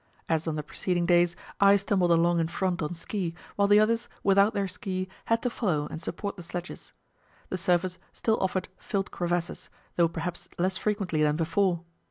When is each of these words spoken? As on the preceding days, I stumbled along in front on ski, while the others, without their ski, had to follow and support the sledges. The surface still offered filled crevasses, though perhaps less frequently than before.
As 0.27 0.47
on 0.47 0.55
the 0.55 0.63
preceding 0.63 1.05
days, 1.05 1.35
I 1.59 1.75
stumbled 1.75 2.09
along 2.09 2.39
in 2.39 2.47
front 2.47 2.81
on 2.81 2.95
ski, 2.95 3.35
while 3.55 3.67
the 3.67 3.79
others, 3.79 4.09
without 4.23 4.55
their 4.55 4.67
ski, 4.67 5.07
had 5.25 5.43
to 5.43 5.49
follow 5.51 5.85
and 5.91 6.01
support 6.01 6.35
the 6.37 6.41
sledges. 6.41 6.93
The 7.49 7.57
surface 7.59 7.99
still 8.11 8.39
offered 8.41 8.67
filled 8.79 9.11
crevasses, 9.11 9.69
though 9.97 10.07
perhaps 10.07 10.49
less 10.57 10.75
frequently 10.75 11.21
than 11.21 11.35
before. 11.35 11.83